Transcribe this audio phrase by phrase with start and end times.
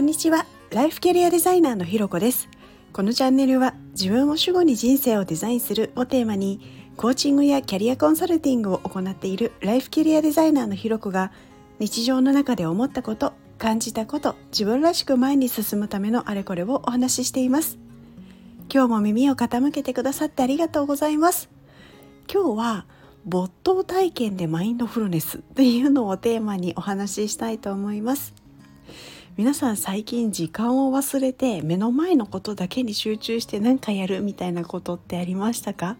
[0.00, 0.46] こんにちは。
[0.70, 2.48] ライフキャリアデザイナーのひろこです。
[2.90, 6.58] このチャンネルは自分を主語に人生をデザインするをテーマに
[6.96, 11.32] コーチングやキャリアコンサルティングを行っているライフキャリアデザイナーのひろこが
[11.80, 17.78] 日常の中で思ったこと感じたこと自分らしく前に進むためのあれこれをお話ししています。
[18.72, 21.50] 今日も耳を傾けてくださってありがとうございます。
[22.26, 22.86] 今日は
[23.26, 28.39] 没頭体験でマインドフルネスっていうのをテーマにお話ししたいと思います。
[29.36, 35.96] 皆さん最近時間を忘れて目の前のことだけに集中して何かやるみたいなことってありましたか？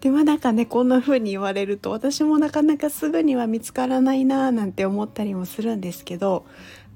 [0.00, 6.46] でもなんかねこんな風に言われると私もなかなかすぐには見つからないなーなんて思ったりもするんですけど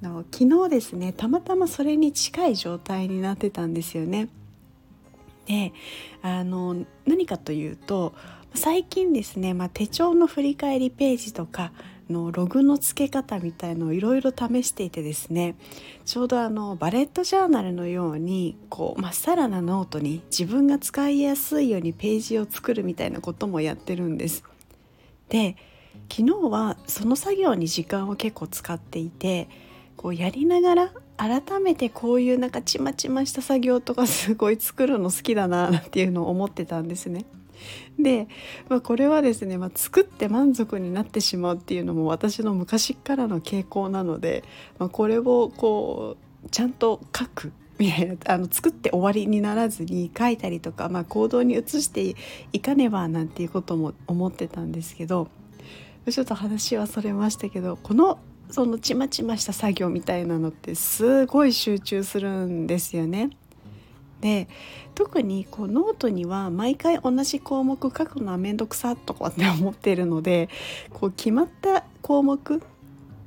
[0.00, 4.28] の昨日ですねたまたまそれに近い状態になってたんですよね。
[5.46, 5.72] で
[6.22, 8.14] あの何かというと
[8.54, 11.72] 最近ですね、まあ、手帳の振り返りページとか
[12.10, 15.56] のログの付け方みたいのをいろいろ試していてですね
[16.04, 24.44] ちょうどあのバレットジャーナルのようにこうまっさらなノートに自分が使いやすいようにページを作るみたいなこともやってるんです。
[25.28, 25.56] で
[26.08, 29.48] 昨日はその作業に時間を結構使っていて
[29.96, 37.24] こうやりながら改めてこういうなんかちまちました作業とかすごい作るの好きだなっていうのを思ってたんですね。
[37.98, 38.28] で、
[38.68, 44.44] まあ、これはですね、まあ、作って満足になってしまうっていうのも私の昔からの傾向なので、
[44.78, 52.14] まあ、これをこうちゃんと書くみたいなあの作って終わりにならずに書いたりとか、まあ、行動に移して
[52.52, 55.28] いかねばなんていうことも思ってたんですけど
[56.10, 58.18] ちょっと話はそれましたけどこの
[58.50, 63.30] そのちまちました作業みたいなのってすごい集中するんですよね。
[64.20, 64.48] で
[64.94, 70.48] 特にこうノートには毎回同じ項目書くのは面倒くさとかって思ってるので
[70.90, 72.62] こう決まった項目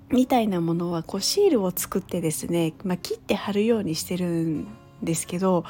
[0.10, 4.68] みたいなものはこうシールを作ってですね、まあ、切って貼るようにしてるん
[5.04, 5.64] ですけど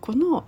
[0.00, 0.44] この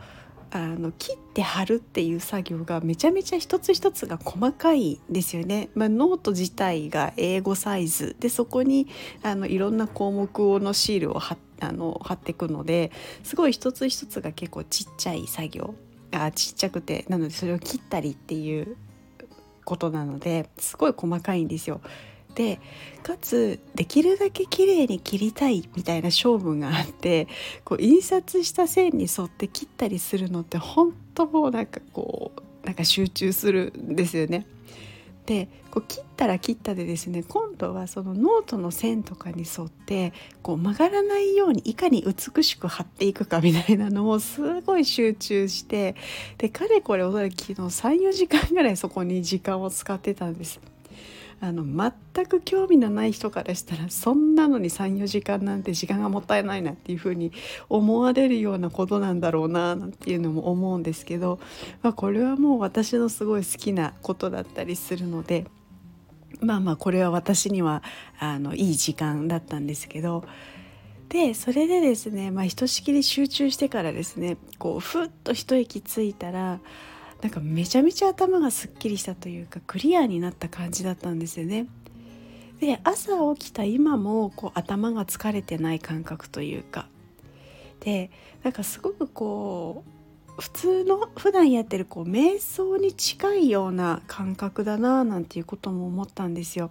[0.57, 5.69] あの切って貼るっていう作業がめちゃめちゃ一つ一つが細かいですよね。
[5.75, 8.87] まあ、ノート自体が A5サイズでそこに
[9.23, 10.31] あのいろんな項目
[10.61, 15.75] のシールを貼あの貼っていくのですごい一つ一つが結構ちっちゃい作業
[16.13, 18.77] あちっちゃくてなのでそれを切ったりっていう
[19.65, 21.81] ことなのですごい細かいんですよ。
[22.37, 22.61] で
[23.03, 27.27] かつできるだけ綺麗に切りたいみたいな勝負があって
[27.65, 34.47] こう印刷した線に沿って切ったりするのって本当もうなんかこうなんか集中するんですよね。
[35.25, 45.97] でこう切ったら切ったでですね今度はそのノートの線とかに沿ってこう曲がらないようにいかに美しく貼っていくかみたいなのをすごい集中して
[46.39, 50.61] でかれこれおそらく昨日34時間ぐらいそこに時間を使ってたんです。
[51.41, 57.33] あの全く興味のない人からしたらそんなのに34時間なんて時間がもったいないなっていうふうに
[57.69, 61.39] 思われるようなことなんだろうななんていうのも思うんですけど、
[61.83, 65.47] まあ、これはもう私のすごい好きなことだったりするので
[66.41, 67.83] まあまあこれは私には
[68.19, 70.25] あのいい時間だったんですけど。
[71.09, 76.59] でそれでですね、まあ、ひとしきり集中してからですねこうふっと一息ついたら
[77.27, 81.67] なんかめちゃめちゃ頭がすっきりしたというかクリアになった感じだったんですよね。
[82.61, 86.87] で朝起きた今もこう頭が疲れてない感覚というか
[87.81, 88.13] で
[88.45, 89.83] なんかすごくこ
[90.39, 96.71] う普通の普段やってるこう瞑想に近いような感覚だななんていうことも思ったんですよ。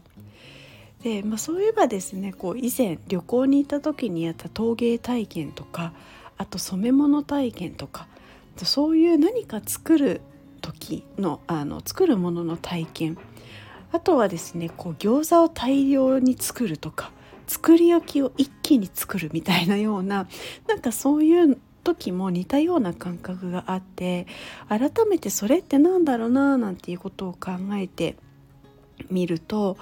[1.03, 5.91] で、まあ、そういえばですねこう以前旅行に行った時にやった陶芸体験とか
[6.37, 8.07] あと染め物体験とか
[8.55, 10.21] そういう何か作る
[10.79, 13.17] 時のあの作るものの体験。
[13.91, 17.11] あとはですねこう餃子を大量に作るとか
[17.47, 20.27] 作り置きを一気に作るみたいなような
[20.67, 24.27] なんかそういう時も似たような感覚があって
[24.67, 28.17] 改めてそれって何だろうななんていうことを考えて
[29.09, 29.77] 見ると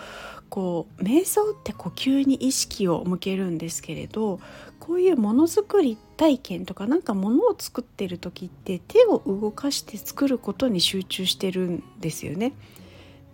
[0.50, 4.40] こう瞑想って呼吸に意識を向けるんですけれど
[4.80, 12.54] こういうものづくり体験とかなんかものを作ってる時って手を動かして作ることに集中してるんですよね。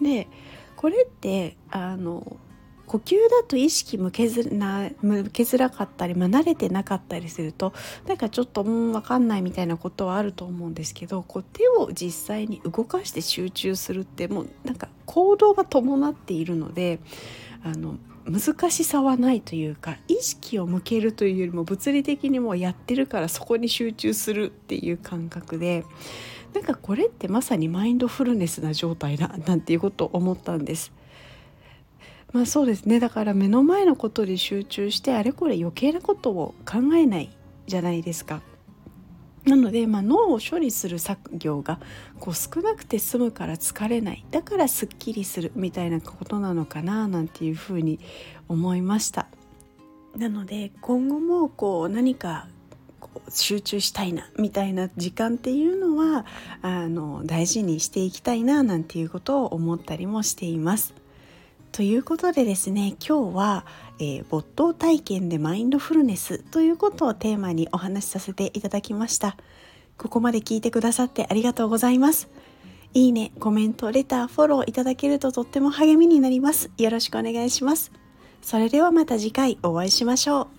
[0.02, 0.28] で
[0.76, 2.38] これってあの
[2.90, 7.72] 呼吸だと意識向けづな向けづらかったり、まあ、慣れてなかったりすると
[8.08, 17.00] なんかちょっとうん分かんないみたいなことはあると思うんですけどこう手を実際に動かして集中するってもうなんか行動が伴っているので
[17.64, 25.86] あの難しさはないというか意識を向けるというよりも物理的にもうやってるからそこに集中するっていう感覚で
[26.56, 30.92] なんかこれってまさにマインドフルネスな状態だなんていうことを思ったんです。
[32.32, 37.36] まあそうですねだから目の前のことに集中してあれこれ余計なことを考えない
[37.66, 38.42] じゃないですか。
[39.46, 41.80] なので、まあ、脳を処理する作業が
[42.20, 48.00] こう少なくて済むから疲れないだからすっきりするみたいなことなのかななんていうふうに
[48.48, 49.28] 思いました
[50.18, 52.48] なので今後もこう何か
[53.00, 56.26] こう集中したいなみたいな時間っていうのは
[56.62, 60.99] あの大事にしていきたいななんていうことを思ったりもしています。
[61.72, 63.66] ということでですね今日は、
[64.00, 69.38] えー、没頭体験でマインドフルネスということをテーマにお話しさせていただきました。
[69.98, 72.30] ここまで聞いてくださってありがとうございます。
[72.94, 76.72] いいねコメントレターフォローいただけるととっても励みになります。
[76.78, 77.92] よろしくお願いします。
[78.42, 80.59] それではまた次回お会いしましょう。